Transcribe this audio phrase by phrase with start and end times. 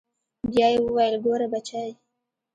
[0.49, 1.85] بيا يې وويل ګوره بچى.